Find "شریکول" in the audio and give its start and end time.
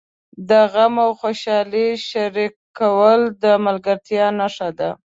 2.09-3.21